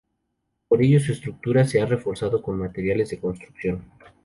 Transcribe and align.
Por 0.67 0.81
ello 0.81 0.99
su 0.99 1.11
estructura 1.11 1.63
se 1.63 1.79
ha 1.79 1.85
reforzado 1.85 2.41
con 2.41 2.57
materiales 2.57 3.11
de 3.11 3.19
construcción. 3.19 3.83